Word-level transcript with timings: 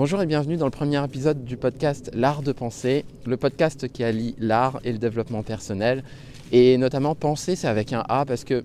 Bonjour 0.00 0.22
et 0.22 0.26
bienvenue 0.26 0.56
dans 0.56 0.64
le 0.64 0.70
premier 0.70 1.04
épisode 1.04 1.44
du 1.44 1.58
podcast 1.58 2.10
L'art 2.14 2.40
de 2.40 2.52
penser, 2.52 3.04
le 3.26 3.36
podcast 3.36 3.86
qui 3.92 4.02
allie 4.02 4.34
l'art 4.38 4.80
et 4.82 4.92
le 4.92 4.98
développement 4.98 5.42
personnel. 5.42 6.04
Et 6.52 6.78
notamment 6.78 7.14
penser, 7.14 7.54
c'est 7.54 7.68
avec 7.68 7.92
un 7.92 8.02
A 8.08 8.24
parce 8.24 8.44
que 8.44 8.64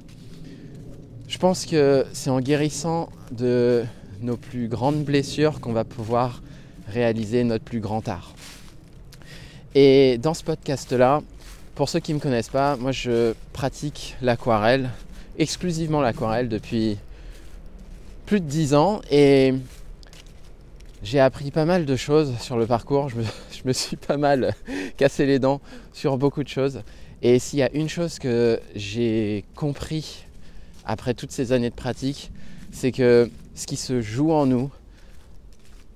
je 1.27 1.37
pense 1.37 1.65
que 1.65 2.05
c'est 2.13 2.29
en 2.29 2.39
guérissant 2.39 3.09
de 3.33 3.83
nos 4.21 4.37
plus 4.37 4.69
grandes 4.69 5.03
blessures 5.03 5.59
qu'on 5.59 5.73
va 5.73 5.83
pouvoir 5.83 6.41
réaliser 6.87 7.43
notre 7.43 7.65
plus 7.65 7.81
grand 7.81 8.07
art. 8.07 8.33
Et 9.73 10.17
dans 10.17 10.33
ce 10.33 10.43
podcast-là, 10.45 11.21
pour 11.75 11.89
ceux 11.89 11.99
qui 11.99 12.13
ne 12.13 12.19
me 12.19 12.21
connaissent 12.21 12.47
pas, 12.47 12.77
moi 12.77 12.93
je 12.93 13.33
pratique 13.51 14.15
l'aquarelle, 14.21 14.89
exclusivement 15.37 15.99
l'aquarelle 15.99 16.47
depuis 16.47 16.97
plus 18.25 18.39
de 18.39 18.45
10 18.45 18.73
ans 18.73 19.01
et 19.11 19.53
j'ai 21.05 21.19
appris 21.19 21.51
pas 21.51 21.65
mal 21.65 21.85
de 21.85 21.95
choses 21.95 22.35
sur 22.39 22.57
le 22.57 22.65
parcours. 22.65 23.09
Je 23.09 23.17
me, 23.63 23.73
suis 23.73 23.95
pas 23.95 24.17
mal 24.17 24.55
cassé 24.97 25.27
les 25.27 25.37
dents 25.37 25.61
sur 25.93 26.17
beaucoup 26.17 26.43
de 26.43 26.49
choses. 26.49 26.81
Et 27.21 27.37
s'il 27.37 27.59
y 27.59 27.63
a 27.63 27.71
une 27.73 27.87
chose 27.87 28.17
que 28.17 28.59
j'ai 28.75 29.45
compris 29.55 30.25
après 30.83 31.13
toutes 31.13 31.31
ces 31.31 31.51
années 31.51 31.69
de 31.69 31.75
pratique, 31.75 32.31
c'est 32.71 32.91
que 32.91 33.29
ce 33.53 33.67
qui 33.67 33.75
se 33.77 34.01
joue 34.01 34.31
en 34.31 34.47
nous, 34.47 34.71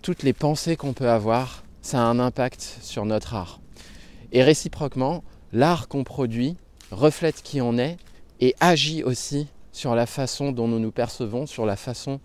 toutes 0.04 0.22
les 0.22 0.34
pensées 0.34 0.76
qu'on 0.76 0.94
peut 0.94 1.10
avoir, 1.10 1.64
ça 1.82 2.00
a 2.00 2.04
un 2.04 2.20
impact 2.20 2.78
sur 2.82 3.06
notre 3.06 3.34
art. 3.34 3.60
Et 4.32 4.44
réciproquement, 4.44 5.24
l'art 5.52 5.88
qu'on 5.88 6.04
produit 6.04 6.56
reflète 6.92 7.42
qui 7.42 7.62
on 7.62 7.80
est 7.80 7.98
et 8.42 8.56
agit 8.60 9.04
aussi 9.04 9.48
sur 9.72 9.96
la 9.96 10.06
façon 10.06 10.52
dont 10.52 10.68
nous 10.68 10.80
nous 10.80 10.92
percevons, 10.92 11.48
sur 11.48 11.66
la 11.66 11.76
façon 11.76 12.20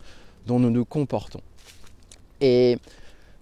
dont 0.46 0.58
nous 0.58 0.70
nous 0.70 0.84
comportons. 0.84 1.40
Et 2.44 2.76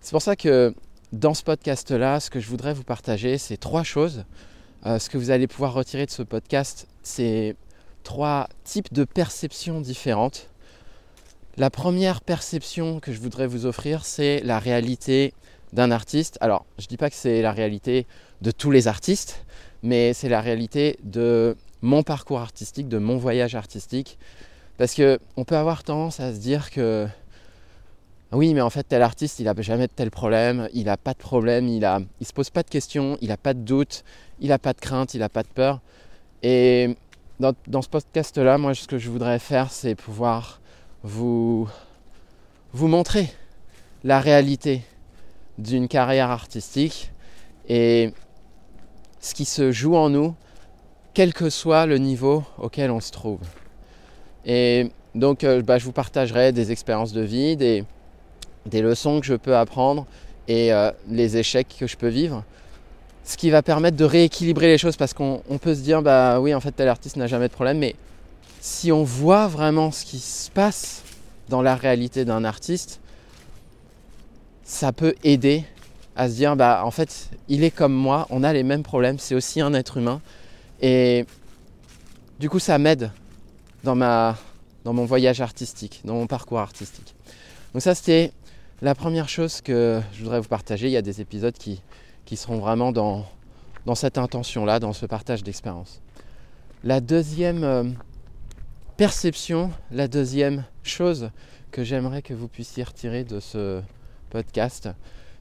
c'est 0.00 0.12
pour 0.12 0.22
ça 0.22 0.36
que 0.36 0.72
dans 1.10 1.34
ce 1.34 1.42
podcast-là, 1.42 2.20
ce 2.20 2.30
que 2.30 2.38
je 2.38 2.48
voudrais 2.48 2.72
vous 2.72 2.84
partager, 2.84 3.36
c'est 3.36 3.56
trois 3.56 3.82
choses. 3.82 4.24
Euh, 4.86 5.00
ce 5.00 5.10
que 5.10 5.18
vous 5.18 5.32
allez 5.32 5.48
pouvoir 5.48 5.74
retirer 5.74 6.06
de 6.06 6.12
ce 6.12 6.22
podcast, 6.22 6.86
c'est 7.02 7.56
trois 8.04 8.48
types 8.62 8.92
de 8.92 9.02
perceptions 9.02 9.80
différentes. 9.80 10.48
La 11.56 11.68
première 11.68 12.20
perception 12.20 13.00
que 13.00 13.12
je 13.12 13.18
voudrais 13.18 13.48
vous 13.48 13.66
offrir, 13.66 14.04
c'est 14.04 14.40
la 14.44 14.60
réalité 14.60 15.34
d'un 15.72 15.90
artiste. 15.90 16.38
Alors, 16.40 16.64
je 16.78 16.84
ne 16.84 16.88
dis 16.88 16.96
pas 16.96 17.10
que 17.10 17.16
c'est 17.16 17.42
la 17.42 17.50
réalité 17.50 18.06
de 18.40 18.52
tous 18.52 18.70
les 18.70 18.86
artistes, 18.86 19.44
mais 19.82 20.12
c'est 20.12 20.28
la 20.28 20.40
réalité 20.40 21.00
de 21.02 21.56
mon 21.80 22.04
parcours 22.04 22.38
artistique, 22.38 22.86
de 22.86 22.98
mon 22.98 23.16
voyage 23.16 23.56
artistique. 23.56 24.16
Parce 24.78 24.94
qu'on 24.94 25.44
peut 25.44 25.56
avoir 25.56 25.82
tendance 25.82 26.20
à 26.20 26.32
se 26.32 26.38
dire 26.38 26.70
que 26.70 27.08
oui, 28.32 28.54
mais 28.54 28.62
en 28.62 28.70
fait, 28.70 28.84
tel 28.84 29.02
artiste, 29.02 29.40
il 29.40 29.44
n'a 29.44 29.54
jamais 29.58 29.86
de 29.86 29.92
tel 29.92 30.10
problème, 30.10 30.68
il 30.72 30.84
n'a 30.84 30.96
pas 30.96 31.12
de 31.12 31.18
problème, 31.18 31.68
il 31.68 31.80
ne 31.80 31.98
il 32.20 32.26
se 32.26 32.32
pose 32.32 32.48
pas 32.48 32.62
de 32.62 32.70
questions, 32.70 33.18
il 33.20 33.28
n'a 33.28 33.36
pas 33.36 33.52
de 33.52 33.60
doute, 33.60 34.04
il 34.40 34.48
n'a 34.48 34.58
pas 34.58 34.72
de 34.72 34.80
crainte, 34.80 35.12
il 35.12 35.20
n'a 35.20 35.28
pas 35.28 35.42
de 35.42 35.48
peur. 35.48 35.80
Et 36.42 36.96
dans, 37.40 37.82
ce 37.82 37.88
podcast-là, 37.88 38.56
moi, 38.56 38.74
ce 38.74 38.86
que 38.86 38.96
je 38.96 39.10
voudrais 39.10 39.38
faire, 39.38 39.70
c'est 39.70 39.94
pouvoir 39.94 40.60
vous, 41.02 41.68
vous 42.72 42.88
montrer 42.88 43.30
la 44.02 44.18
réalité 44.18 44.82
d'une 45.58 45.86
carrière 45.86 46.30
artistique 46.30 47.12
et 47.68 48.14
ce 49.20 49.34
qui 49.34 49.44
se 49.44 49.72
joue 49.72 49.94
en 49.94 50.08
nous, 50.08 50.34
quel 51.12 51.34
que 51.34 51.50
soit 51.50 51.84
le 51.84 51.98
niveau 51.98 52.44
auquel 52.56 52.90
on 52.90 53.00
se 53.00 53.12
trouve. 53.12 53.40
Et 54.46 54.90
donc, 55.14 55.44
euh, 55.44 55.60
bah, 55.60 55.76
je 55.76 55.84
vous 55.84 55.92
partagerai 55.92 56.52
des 56.52 56.72
expériences 56.72 57.12
de 57.12 57.20
vie, 57.20 57.56
des, 57.56 57.84
des 58.66 58.82
leçons 58.82 59.20
que 59.20 59.26
je 59.26 59.34
peux 59.34 59.56
apprendre 59.56 60.06
et 60.48 60.72
euh, 60.72 60.90
les 61.08 61.36
échecs 61.36 61.76
que 61.78 61.86
je 61.86 61.96
peux 61.96 62.08
vivre. 62.08 62.44
Ce 63.24 63.36
qui 63.36 63.50
va 63.50 63.62
permettre 63.62 63.96
de 63.96 64.04
rééquilibrer 64.04 64.66
les 64.66 64.78
choses 64.78 64.96
parce 64.96 65.14
qu'on 65.14 65.42
peut 65.60 65.74
se 65.74 65.80
dire, 65.80 66.02
bah 66.02 66.40
oui, 66.40 66.54
en 66.54 66.60
fait, 66.60 66.72
tel 66.72 66.88
artiste 66.88 67.16
n'a 67.16 67.28
jamais 67.28 67.48
de 67.48 67.52
problème, 67.52 67.78
mais 67.78 67.94
si 68.60 68.90
on 68.90 69.04
voit 69.04 69.46
vraiment 69.46 69.90
ce 69.90 70.04
qui 70.04 70.18
se 70.18 70.50
passe 70.50 71.02
dans 71.48 71.62
la 71.62 71.76
réalité 71.76 72.24
d'un 72.24 72.44
artiste, 72.44 73.00
ça 74.64 74.92
peut 74.92 75.14
aider 75.22 75.64
à 76.16 76.28
se 76.28 76.34
dire, 76.34 76.56
bah 76.56 76.82
en 76.84 76.90
fait, 76.90 77.30
il 77.48 77.64
est 77.64 77.70
comme 77.70 77.92
moi, 77.92 78.26
on 78.30 78.42
a 78.42 78.52
les 78.52 78.62
mêmes 78.62 78.82
problèmes, 78.82 79.18
c'est 79.18 79.34
aussi 79.34 79.60
un 79.60 79.72
être 79.74 79.96
humain. 79.96 80.20
Et 80.80 81.26
du 82.40 82.50
coup, 82.50 82.58
ça 82.58 82.78
m'aide 82.78 83.10
dans, 83.84 83.96
dans 83.96 84.92
mon 84.92 85.04
voyage 85.04 85.40
artistique, 85.40 86.00
dans 86.04 86.14
mon 86.14 86.26
parcours 86.26 86.58
artistique. 86.58 87.14
Donc 87.72 87.82
ça, 87.82 87.94
c'était 87.94 88.32
la 88.82 88.96
première 88.96 89.28
chose 89.28 89.60
que 89.60 90.00
je 90.12 90.24
voudrais 90.24 90.40
vous 90.40 90.48
partager, 90.48 90.88
il 90.88 90.92
y 90.92 90.96
a 90.96 91.02
des 91.02 91.20
épisodes 91.20 91.54
qui, 91.54 91.80
seront 92.36 92.58
vraiment 92.58 92.90
dans, 92.90 93.24
cette 93.94 94.18
intention-là, 94.18 94.80
dans 94.80 94.92
ce 94.92 95.06
partage 95.06 95.44
d'expérience. 95.44 96.00
La 96.82 97.00
deuxième 97.00 97.62
euh, 97.62 97.84
perception, 98.96 99.70
la 99.92 100.08
deuxième 100.08 100.64
chose 100.82 101.30
que 101.70 101.84
j'aimerais 101.84 102.22
que 102.22 102.34
vous 102.34 102.48
puissiez 102.48 102.82
retirer 102.82 103.22
de 103.22 103.38
ce 103.38 103.82
podcast, 104.30 104.88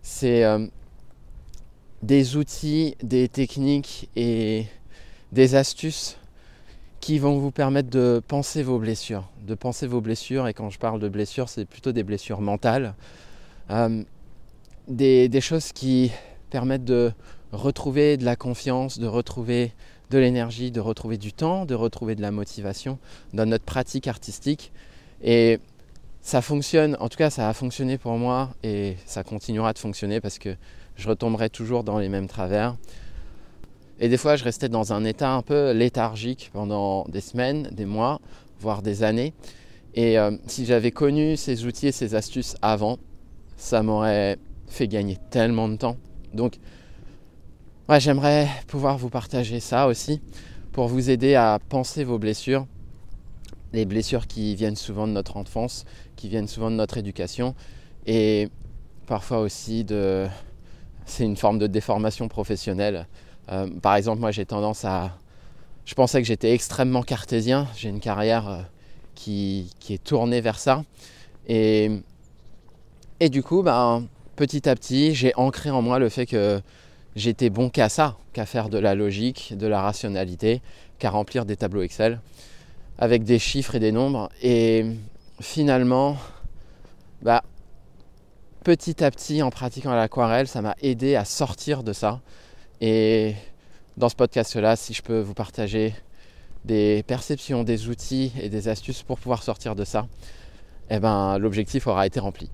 c'est 0.03 0.43
euh, 0.43 0.67
des 2.03 2.35
outils, 2.35 2.95
des 3.01 3.27
techniques 3.27 4.07
et 4.15 4.67
des 5.31 5.55
astuces 5.55 6.17
qui 6.99 7.17
vont 7.17 7.39
vous 7.39 7.51
permettre 7.51 7.89
de 7.89 8.21
penser 8.27 8.61
vos 8.61 8.77
blessures, 8.77 9.27
de 9.47 9.55
penser 9.55 9.87
vos 9.87 10.01
blessures. 10.01 10.47
Et 10.47 10.53
quand 10.53 10.69
je 10.69 10.77
parle 10.77 10.99
de 10.99 11.09
blessures, 11.09 11.49
c'est 11.49 11.65
plutôt 11.65 11.91
des 11.91 12.03
blessures 12.03 12.41
mentales, 12.41 12.93
euh, 13.71 14.03
des, 14.87 15.41
choses 15.41 15.71
qui 15.71 16.11
permettent 16.49 16.83
de 16.83 17.11
retrouver 17.51 18.17
de 18.17 18.25
la 18.25 18.35
confiance, 18.35 18.99
de 18.99 19.07
retrouver 19.07 19.73
de 20.09 20.17
l'énergie, 20.17 20.71
de 20.71 20.81
retrouver 20.81 21.17
du 21.17 21.31
temps, 21.31 21.65
de 21.65 21.75
retrouver 21.75 22.15
de 22.15 22.21
la 22.21 22.31
motivation 22.31 22.99
dans 23.33 23.45
notre 23.45 23.63
pratique 23.63 24.07
artistique. 24.07 24.73
Et 25.23 25.59
ça 26.21 26.41
fonctionne, 26.41 26.97
en 26.99 27.07
tout 27.07 27.17
cas 27.17 27.29
ça 27.29 27.47
a 27.47 27.53
fonctionné 27.53 27.97
pour 27.97 28.13
moi 28.17 28.53
et 28.63 28.97
ça 29.05 29.23
continuera 29.23 29.73
de 29.73 29.79
fonctionner 29.79 30.19
parce 30.19 30.37
que 30.37 30.55
je 30.95 31.07
retomberai 31.07 31.49
toujours 31.49 31.83
dans 31.83 31.97
les 31.97 32.09
mêmes 32.09 32.27
travers. 32.27 32.75
Et 33.99 34.09
des 34.09 34.17
fois 34.17 34.35
je 34.35 34.43
restais 34.43 34.69
dans 34.69 34.91
un 34.91 35.05
état 35.05 35.31
un 35.31 35.41
peu 35.41 35.71
léthargique 35.71 36.49
pendant 36.51 37.05
des 37.05 37.21
semaines, 37.21 37.69
des 37.71 37.85
mois, 37.85 38.19
voire 38.59 38.81
des 38.81 39.03
années. 39.03 39.33
Et 39.93 40.17
euh, 40.19 40.31
si 40.47 40.65
j'avais 40.65 40.91
connu 40.91 41.37
ces 41.37 41.65
outils 41.65 41.87
et 41.87 41.91
ces 41.91 42.15
astuces 42.15 42.55
avant, 42.61 42.97
ça 43.57 43.83
m'aurait 43.83 44.37
fait 44.67 44.87
gagner 44.87 45.17
tellement 45.29 45.67
de 45.67 45.75
temps. 45.75 45.97
Donc, 46.33 46.57
ouais, 47.89 47.99
j'aimerais 47.99 48.47
pouvoir 48.67 48.97
vous 48.97 49.09
partager 49.09 49.59
ça 49.59 49.87
aussi 49.87 50.21
pour 50.71 50.87
vous 50.87 51.09
aider 51.09 51.35
à 51.35 51.59
penser 51.69 52.03
vos 52.03 52.17
blessures, 52.17 52.65
les 53.73 53.85
blessures 53.85 54.27
qui 54.27 54.55
viennent 54.55 54.75
souvent 54.75 55.07
de 55.07 55.11
notre 55.11 55.37
enfance, 55.37 55.85
qui 56.15 56.29
viennent 56.29 56.47
souvent 56.47 56.71
de 56.71 56.75
notre 56.75 56.97
éducation, 56.97 57.55
et 58.05 58.49
parfois 59.05 59.39
aussi 59.39 59.83
de... 59.83 60.27
C'est 61.05 61.25
une 61.25 61.35
forme 61.35 61.59
de 61.59 61.67
déformation 61.67 62.27
professionnelle. 62.27 63.07
Euh, 63.51 63.67
par 63.81 63.95
exemple, 63.95 64.21
moi 64.21 64.31
j'ai 64.31 64.45
tendance 64.45 64.85
à... 64.85 65.17
Je 65.83 65.93
pensais 65.95 66.21
que 66.21 66.27
j'étais 66.27 66.53
extrêmement 66.53 67.01
cartésien, 67.01 67.67
j'ai 67.75 67.89
une 67.89 67.99
carrière 67.99 68.47
euh, 68.47 68.61
qui, 69.15 69.71
qui, 69.79 69.93
est 69.93 70.03
tournée 70.03 70.39
vers 70.39 70.59
ça. 70.59 70.83
Et 71.47 72.01
et 73.21 73.29
du 73.29 73.43
coup, 73.43 73.61
ben, 73.61 74.07
petit 74.35 74.67
à 74.67 74.73
petit, 74.73 75.13
j'ai 75.13 75.31
ancré 75.35 75.69
en 75.69 75.83
moi 75.83 75.99
le 75.99 76.09
fait 76.09 76.25
que 76.25 76.59
j'étais 77.15 77.51
bon 77.51 77.69
qu'à 77.69 77.87
ça, 77.87 78.17
qu'à 78.33 78.47
faire 78.47 78.67
de 78.67 78.79
la 78.79 78.95
logique, 78.95 79.53
de 79.55 79.67
la 79.67 79.79
rationalité, 79.79 80.59
qu'à 80.97 81.11
remplir 81.11 81.45
des 81.45 81.55
tableaux 81.55 81.83
Excel 81.83 82.19
avec 82.97 83.23
des 83.23 83.37
chiffres 83.37 83.75
et 83.75 83.79
des 83.79 83.91
nombres. 83.91 84.29
Et 84.41 84.87
finalement, 85.39 86.17
bah, 87.21 87.43
petit 88.63 89.03
à 89.03 89.11
petit, 89.11 89.43
en 89.43 89.51
pratiquant 89.51 89.93
l'aquarelle, 89.93 90.47
ça 90.47 90.63
m'a 90.63 90.75
aidé 90.81 91.15
à 91.15 91.23
sortir 91.23 91.83
de 91.83 91.93
ça. 91.93 92.21
Et 92.81 93.35
dans 93.97 94.09
ce 94.09 94.15
podcast-là, 94.15 94.75
si 94.75 94.95
je 94.95 95.03
peux 95.03 95.19
vous 95.19 95.35
partager 95.35 95.93
des 96.65 97.03
perceptions, 97.05 97.63
des 97.63 97.87
outils 97.87 98.31
et 98.41 98.49
des 98.49 98.67
astuces 98.67 99.03
pour 99.03 99.19
pouvoir 99.19 99.43
sortir 99.43 99.75
de 99.75 99.85
ça, 99.85 100.07
eh 100.89 100.99
ben, 100.99 101.37
l'objectif 101.37 101.85
aura 101.85 102.07
été 102.07 102.19
rempli. 102.19 102.49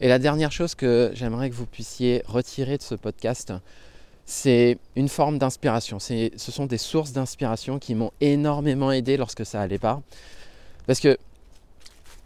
Et 0.00 0.08
la 0.08 0.18
dernière 0.18 0.50
chose 0.50 0.74
que 0.74 1.10
j'aimerais 1.12 1.50
que 1.50 1.54
vous 1.54 1.66
puissiez 1.66 2.22
retirer 2.26 2.78
de 2.78 2.82
ce 2.82 2.94
podcast, 2.94 3.52
c'est 4.24 4.78
une 4.96 5.10
forme 5.10 5.38
d'inspiration. 5.38 5.98
Ce 5.98 6.30
sont 6.36 6.64
des 6.64 6.78
sources 6.78 7.12
d'inspiration 7.12 7.78
qui 7.78 7.94
m'ont 7.94 8.10
énormément 8.22 8.92
aidé 8.92 9.18
lorsque 9.18 9.44
ça 9.44 9.58
n'allait 9.58 9.78
pas. 9.78 10.00
Parce 10.86 11.00
que, 11.00 11.18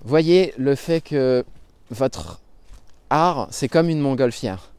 voyez 0.04 0.54
le 0.56 0.76
fait 0.76 1.00
que 1.00 1.44
votre 1.90 2.40
art, 3.10 3.48
c'est 3.50 3.68
comme 3.68 3.88
une 3.88 4.00
montgolfière. 4.00 4.70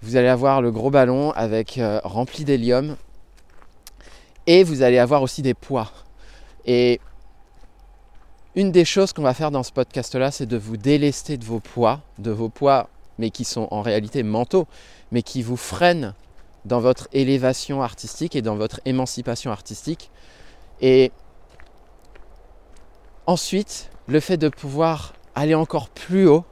Vous 0.00 0.16
allez 0.16 0.28
avoir 0.28 0.62
le 0.62 0.70
gros 0.70 0.90
ballon 0.90 1.32
avec 1.32 1.76
euh, 1.76 2.00
rempli 2.02 2.44
d'hélium 2.44 2.96
et 4.46 4.64
vous 4.64 4.82
allez 4.82 4.98
avoir 4.98 5.22
aussi 5.22 5.42
des 5.42 5.54
poids. 5.54 5.92
Et 6.64 6.98
une 8.54 8.72
des 8.72 8.84
choses 8.84 9.12
qu'on 9.12 9.22
va 9.22 9.34
faire 9.34 9.50
dans 9.50 9.62
ce 9.62 9.72
podcast-là, 9.72 10.30
c'est 10.30 10.46
de 10.46 10.56
vous 10.56 10.76
délester 10.76 11.36
de 11.36 11.44
vos 11.44 11.60
poids, 11.60 12.00
de 12.18 12.30
vos 12.30 12.48
poids 12.48 12.88
mais 13.18 13.30
qui 13.30 13.44
sont 13.44 13.68
en 13.70 13.82
réalité 13.82 14.22
mentaux, 14.22 14.66
mais 15.10 15.22
qui 15.22 15.42
vous 15.42 15.56
freinent 15.56 16.14
dans 16.64 16.80
votre 16.80 17.08
élévation 17.12 17.82
artistique 17.82 18.36
et 18.36 18.42
dans 18.42 18.56
votre 18.56 18.80
émancipation 18.84 19.50
artistique. 19.50 20.10
Et 20.80 21.12
ensuite, 23.26 23.90
le 24.06 24.20
fait 24.20 24.36
de 24.36 24.48
pouvoir 24.48 25.14
aller 25.34 25.54
encore 25.54 25.88
plus 25.88 26.26
haut, 26.26 26.44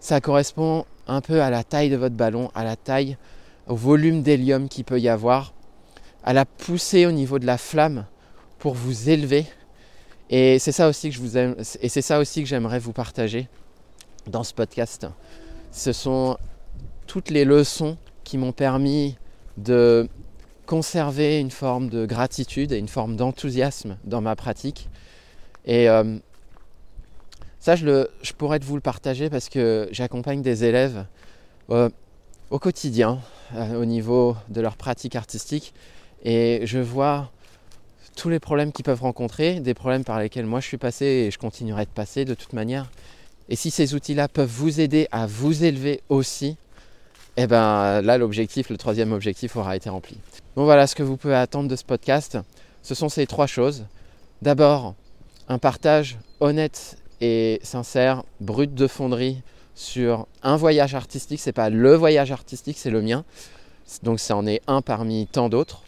ça 0.00 0.20
correspond 0.20 0.84
un 1.06 1.20
peu 1.20 1.42
à 1.42 1.50
la 1.50 1.64
taille 1.64 1.90
de 1.90 1.96
votre 1.96 2.16
ballon, 2.16 2.50
à 2.54 2.64
la 2.64 2.76
taille, 2.76 3.16
au 3.68 3.76
volume 3.76 4.22
d'hélium 4.22 4.68
qu'il 4.68 4.84
peut 4.84 5.00
y 5.00 5.08
avoir, 5.08 5.52
à 6.24 6.32
la 6.32 6.44
poussée 6.44 7.06
au 7.06 7.12
niveau 7.12 7.38
de 7.38 7.46
la 7.46 7.58
flamme 7.58 8.06
pour 8.58 8.74
vous 8.74 9.10
élever. 9.10 9.46
Et 10.34 10.58
c'est 10.58 10.72
ça 10.72 10.88
aussi 10.88 11.10
que 11.10 11.14
je 11.14 11.20
vous 11.20 11.36
aime, 11.36 11.54
et 11.82 11.90
c'est 11.90 12.00
ça 12.00 12.18
aussi 12.18 12.42
que 12.42 12.48
j'aimerais 12.48 12.78
vous 12.78 12.94
partager 12.94 13.48
dans 14.26 14.44
ce 14.44 14.54
podcast. 14.54 15.06
Ce 15.72 15.92
sont 15.92 16.38
toutes 17.06 17.28
les 17.28 17.44
leçons 17.44 17.98
qui 18.24 18.38
m'ont 18.38 18.52
permis 18.52 19.18
de 19.58 20.08
conserver 20.64 21.38
une 21.38 21.50
forme 21.50 21.90
de 21.90 22.06
gratitude 22.06 22.72
et 22.72 22.78
une 22.78 22.88
forme 22.88 23.14
d'enthousiasme 23.14 23.98
dans 24.04 24.22
ma 24.22 24.34
pratique. 24.34 24.88
Et 25.66 25.90
euh, 25.90 26.16
ça, 27.60 27.76
je, 27.76 28.06
pourrais 28.38 28.58
vous 28.60 28.76
le 28.76 28.80
partager 28.80 29.28
parce 29.28 29.50
que 29.50 29.86
j'accompagne 29.92 30.40
des 30.40 30.64
élèves 30.64 31.04
euh, 31.68 31.90
au 32.48 32.58
quotidien, 32.58 33.20
euh, 33.54 33.78
au 33.78 33.84
niveau 33.84 34.34
de 34.48 34.62
leur 34.62 34.78
pratique 34.78 35.14
artistique, 35.14 35.74
et 36.24 36.62
je 36.64 36.78
vois 36.78 37.30
tous 38.16 38.28
les 38.28 38.40
problèmes 38.40 38.72
qu'ils 38.72 38.84
peuvent 38.84 39.02
rencontrer, 39.02 39.60
des 39.60 39.74
problèmes 39.74 40.04
par 40.04 40.18
lesquels 40.18 40.46
moi 40.46 40.60
je 40.60 40.66
suis 40.66 40.78
passé 40.78 41.04
et 41.04 41.30
je 41.30 41.38
continuerai 41.38 41.84
de 41.84 41.90
passer 41.90 42.24
de 42.24 42.34
toute 42.34 42.52
manière. 42.52 42.90
Et 43.48 43.56
si 43.56 43.70
ces 43.70 43.94
outils-là 43.94 44.28
peuvent 44.28 44.48
vous 44.48 44.80
aider 44.80 45.08
à 45.12 45.26
vous 45.26 45.64
élever 45.64 46.00
aussi, 46.08 46.56
eh 47.36 47.46
ben 47.46 48.02
là 48.02 48.18
l'objectif, 48.18 48.70
le 48.70 48.76
troisième 48.76 49.12
objectif 49.12 49.56
aura 49.56 49.76
été 49.76 49.88
rempli. 49.90 50.16
Donc 50.56 50.66
voilà 50.66 50.86
ce 50.86 50.94
que 50.94 51.02
vous 51.02 51.16
pouvez 51.16 51.34
attendre 51.34 51.68
de 51.68 51.76
ce 51.76 51.84
podcast. 51.84 52.38
Ce 52.82 52.94
sont 52.94 53.08
ces 53.08 53.26
trois 53.26 53.46
choses. 53.46 53.84
D'abord, 54.42 54.94
un 55.48 55.58
partage 55.58 56.18
honnête 56.40 56.96
et 57.20 57.60
sincère, 57.62 58.24
brut 58.40 58.74
de 58.74 58.86
fonderie 58.86 59.42
sur 59.74 60.26
un 60.42 60.56
voyage 60.56 60.94
artistique. 60.94 61.40
C'est 61.40 61.52
pas 61.52 61.70
le 61.70 61.94
voyage 61.94 62.32
artistique, 62.32 62.76
c'est 62.78 62.90
le 62.90 63.02
mien. 63.02 63.24
Donc 64.02 64.20
ça 64.20 64.36
en 64.36 64.46
est 64.46 64.60
un 64.66 64.82
parmi 64.82 65.26
tant 65.26 65.48
d'autres. 65.48 65.82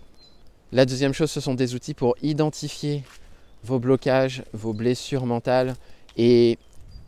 La 0.75 0.87
deuxième 0.87 1.13
chose, 1.13 1.31
ce 1.31 1.39
sont 1.39 1.55
des 1.55 1.77
outils 1.77 1.95
pour 1.95 2.17
identifier 2.21 3.05
vos 3.63 3.79
blocages, 3.79 4.43
vos 4.53 4.73
blessures 4.73 5.25
mentales 5.25 5.77
et 6.17 6.59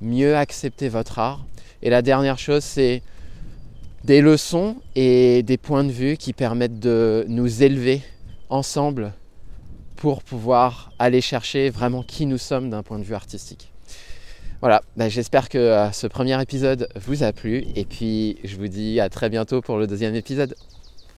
mieux 0.01 0.37
accepter 0.37 0.89
votre 0.89 1.19
art. 1.19 1.45
Et 1.83 1.91
la 1.91 2.01
dernière 2.01 2.39
chose, 2.39 2.63
c'est 2.63 3.03
des 4.05 4.21
leçons 4.21 4.77
et 4.95 5.43
des 5.43 5.57
points 5.57 5.83
de 5.83 5.91
vue 5.91 6.17
qui 6.17 6.33
permettent 6.33 6.79
de 6.79 7.25
nous 7.27 7.65
élever 7.65 8.03
ensemble 8.51 9.13
pour 9.97 10.23
pouvoir 10.23 10.93
aller 11.01 11.21
chercher 11.21 11.69
vraiment 11.69 12.05
qui 12.05 12.27
nous 12.27 12.39
sommes 12.39 12.71
d'un 12.71 12.85
point 12.85 13.01
de 13.01 13.05
vue 13.05 13.17
artistique. 13.17 13.73
Voilà, 14.61 14.81
ben, 14.97 15.09
j'espère 15.09 15.49
que 15.49 15.59
euh, 15.59 15.91
ce 15.91 16.07
premier 16.07 16.41
épisode 16.41 16.89
vous 16.95 17.25
a 17.25 17.33
plu 17.33 17.65
et 17.75 17.85
puis 17.85 18.39
je 18.45 18.55
vous 18.59 18.69
dis 18.69 19.01
à 19.01 19.09
très 19.09 19.29
bientôt 19.29 19.61
pour 19.61 19.77
le 19.77 19.89
deuxième 19.89 20.15
épisode. 20.15 20.55